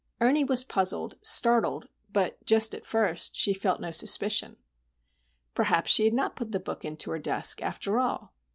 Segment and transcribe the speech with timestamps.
[0.19, 4.55] Ernie was puzzled, startled, but, just at first, she felt no suspicion.
[5.53, 8.33] Perhaps she had not put the book into her desk, after all.